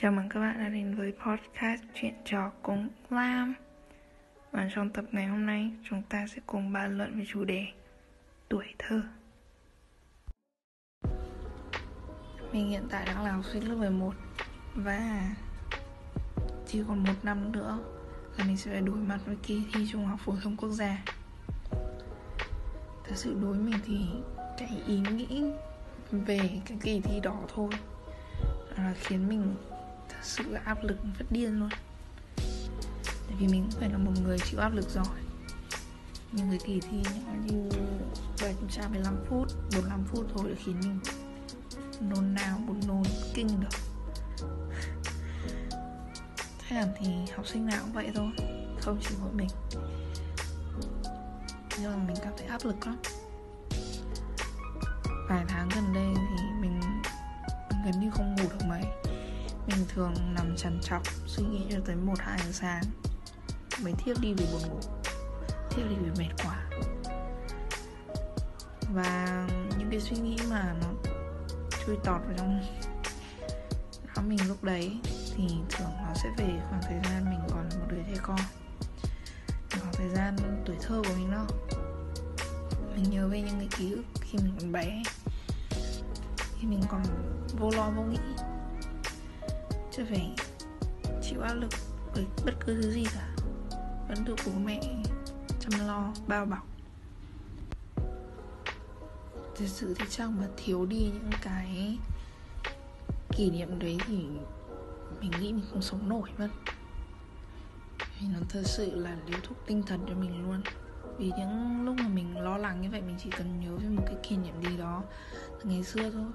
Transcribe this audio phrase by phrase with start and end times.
[0.00, 3.54] Chào mừng các bạn đã đến với podcast Chuyện trò cùng Lam.
[4.52, 7.66] Và trong tập ngày hôm nay, chúng ta sẽ cùng bàn luận về chủ đề
[8.48, 9.02] Tuổi thơ.
[12.52, 14.14] Mình hiện tại đang là học sinh lớp 11
[14.74, 15.30] Và
[16.66, 17.78] chỉ còn một năm nữa
[18.38, 21.04] là mình sẽ phải đối mặt với kỳ thi Trung học phổ thông quốc gia.
[23.04, 24.06] Thật sự đối mình thì
[24.58, 25.44] cái ý nghĩ
[26.10, 27.70] về cái kỳ thi đó thôi
[28.76, 29.54] là khiến mình
[30.22, 31.68] sự áp lực phát điên luôn.
[33.04, 35.18] Tại vì mình cũng phải là một người chịu áp lực giỏi
[36.32, 37.68] nhưng cái kỳ thi nhỏ như
[38.42, 41.00] 715 phút 45 phút thôi đã khiến mình
[42.00, 43.02] nôn nao, buồn nôn,
[43.34, 43.78] kinh được
[46.68, 48.30] thế hẳn thì học sinh nào cũng vậy thôi,
[48.80, 49.48] không chỉ mỗi mình.
[51.80, 52.96] Nhưng mà mình cảm thấy áp lực lắm.
[55.28, 56.80] Vài tháng gần đây thì mình
[57.84, 58.82] gần như không ngủ được mấy
[59.68, 62.82] mình thường nằm trằn trọc, suy nghĩ cho tới một, hai giờ sáng.
[63.82, 64.80] Mới thiếp đi vì buồn ngủ,
[65.70, 66.64] thiếp đi vì mệt quá.
[68.94, 69.46] Và
[69.78, 70.88] những cái suy nghĩ mà nó
[71.86, 72.60] chui tọt vào trong
[74.16, 74.98] não mình lúc đấy
[75.36, 78.40] thì thường nó sẽ về khoảng thời gian mình còn một đứa trẻ con.
[79.70, 81.46] Khoảng thời gian tuổi thơ của mình đó.
[82.94, 85.02] Mình nhớ về những cái ký ức khi mình còn bé,
[86.58, 87.02] khi mình còn
[87.58, 88.18] vô lo vô nghĩ
[89.98, 90.34] chưa phải
[91.22, 91.70] chịu áp lực
[92.14, 93.28] bởi bất cứ thứ gì cả.
[94.08, 94.80] Vẫn được bố mẹ
[95.60, 96.66] chăm lo, bao bọc.
[99.56, 101.98] Thật sự thì chắc mà thiếu đi những cái
[103.36, 104.26] kỷ niệm đấy thì
[105.20, 106.48] mình nghĩ mình không sống nổi mất.
[107.98, 110.62] Vì nó thật sự là liều thuốc tinh thần cho mình luôn.
[111.18, 114.02] Vì những lúc mà mình lo lắng như vậy, mình chỉ cần nhớ về một
[114.06, 115.02] cái kỷ niệm gì đó
[115.50, 116.26] từ ngày xưa thôi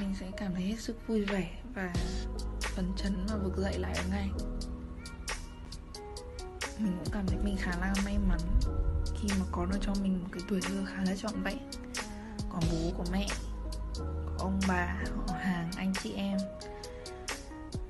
[0.00, 1.92] mình sẽ cảm thấy hết sức vui vẻ và
[2.62, 4.30] phấn chấn và vực dậy lại ngay.
[6.78, 8.38] Mình cũng cảm thấy mình khá là may mắn
[9.20, 11.58] khi mà có được cho mình một cái tuổi thơ khá là trọn vẹn.
[12.50, 13.26] Có bố của mẹ,
[13.98, 14.96] có ông bà,
[15.28, 16.38] họ hàng, anh chị em.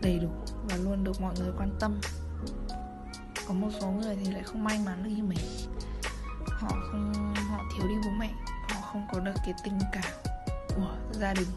[0.00, 0.30] Đầy đủ
[0.64, 2.00] và luôn được mọi người quan tâm.
[3.48, 5.38] Có một số người thì lại không may mắn được như mình.
[6.46, 8.30] Họ không, họ thiếu đi bố mẹ.
[8.68, 10.12] Họ không có được cái tình cảm
[10.76, 11.48] của gia đình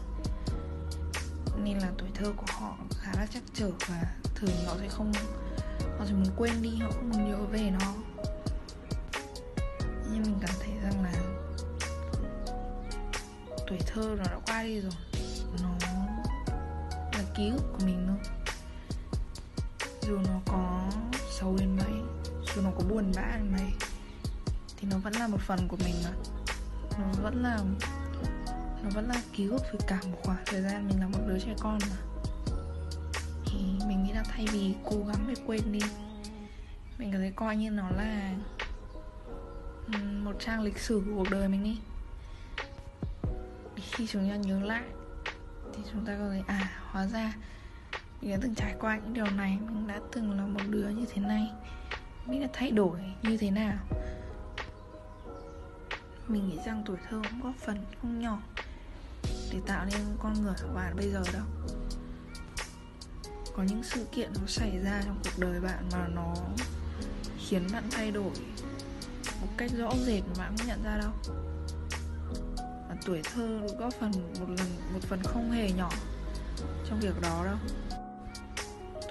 [1.64, 4.02] nên là tuổi thơ của họ khá là chắc trở và
[4.34, 5.12] thường họ sẽ không,
[5.98, 7.94] họ sẽ muốn quên đi, họ không muốn nhớ về nó.
[10.10, 11.12] Nhưng mình cảm thấy rằng là
[13.66, 14.92] tuổi thơ nó đã qua đi rồi,
[15.62, 15.68] nó
[17.12, 18.18] là ký ức của mình thôi.
[20.02, 20.90] Dù nó có
[21.30, 22.02] xấu đến mấy,
[22.54, 23.70] dù nó có buồn bã đến mấy,
[24.76, 26.10] thì nó vẫn là một phần của mình mà.
[26.98, 27.58] Nó vẫn là
[28.84, 31.38] nó vẫn là ký ức về cả một khoảng thời gian mình là một đứa
[31.38, 31.96] trẻ con mà.
[33.46, 35.80] Thì mình nghĩ là thay vì cố gắng để quên đi,
[36.98, 38.34] mình có thể coi như nó là
[40.22, 41.78] một trang lịch sử của cuộc đời mình đi.
[43.76, 44.84] Khi chúng ta nhớ lại
[45.74, 47.34] thì chúng ta có thể à hóa ra
[48.20, 51.06] mình đã từng trải qua những điều này, mình đã từng là một đứa như
[51.12, 51.50] thế này.
[52.26, 53.78] Mình đã thay đổi như thế nào.
[56.28, 58.38] Mình nghĩ rằng tuổi thơ cũng góp phần không nhỏ
[59.54, 61.42] để tạo nên con người của bạn bây giờ đâu.
[63.56, 66.34] Có những sự kiện nó xảy ra trong cuộc đời bạn mà nó
[67.38, 68.32] khiến bạn thay đổi
[69.40, 71.10] một cách rõ rệt mà bạn không nhận ra đâu.
[72.88, 75.90] Và tuổi thơ góp phần một lần một phần không hề nhỏ
[76.88, 77.56] trong việc đó đâu.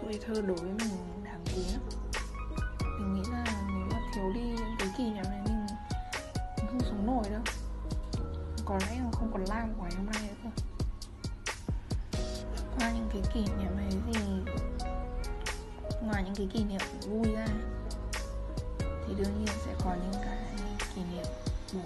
[0.01, 1.81] Tuổi thơ đối với mình đáng quý lắm.
[2.99, 5.65] Mình nghĩ là nếu mà thiếu đi những cái kỷ niệm này mình,
[6.57, 7.41] mình không sống nổi đâu.
[8.65, 10.32] Có lẽ là không còn lam của ngày hôm nay
[12.77, 14.19] qua những cái kỷ niệm ấy thì
[16.01, 17.47] ngoài những cái kỷ niệm vui ra
[18.79, 20.37] thì đương nhiên sẽ có những cái
[20.95, 21.25] kỷ niệm
[21.73, 21.85] buồn.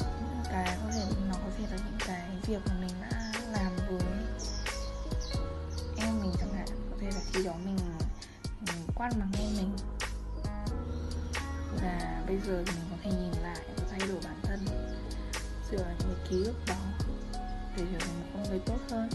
[0.00, 3.76] Những cái có thể nó có thể là những cái việc mà mình đã làm
[3.76, 3.98] với
[5.96, 7.78] em mình chẳng hạn có thể là khi đó mình,
[8.44, 9.72] mình quát mắng em mình.
[11.82, 14.66] Và bây giờ thì mình có thể nhìn lại và thay đổi bản thân
[15.70, 16.74] dựa những ký ức đó
[17.76, 19.08] để trở thành một con người tốt hơn.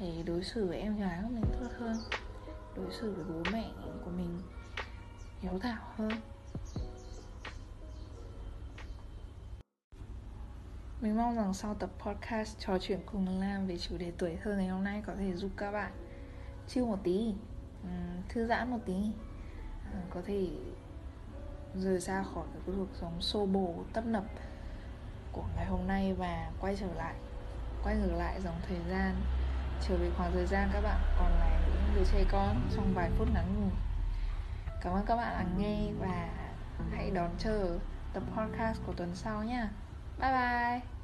[0.00, 1.96] Để đối xử với em gái của mình tốt hơn.
[2.76, 3.70] Đối xử với bố mẹ
[4.04, 4.40] của mình
[5.40, 6.10] hiếu thảo hơn.
[11.00, 14.56] Mình mong rằng sau tập podcast trò chuyện cùng Lam về chủ đề tuổi thơ
[14.56, 15.92] ngày hôm nay có thể giúp các bạn
[16.68, 17.34] chill một tí,
[17.82, 17.88] ừ,
[18.28, 18.96] thư giãn một tí,
[19.92, 20.48] à, có thể
[21.74, 24.24] rời ra khỏi cái cuộc sống xô bồ tấp nập
[25.32, 27.14] của ngày hôm nay và quay trở lại
[27.82, 29.14] quay ngược lại dòng thời gian.
[29.88, 33.10] Trở về khoảng thời gian các bạn còn là những đứa trẻ con trong vài
[33.18, 33.72] phút ngắn ngủi.
[34.80, 36.28] Cảm ơn các bạn đã nghe và
[36.92, 37.78] hãy đón chờ
[38.12, 39.66] tập podcast của tuần sau nhé
[40.20, 40.97] bye bye!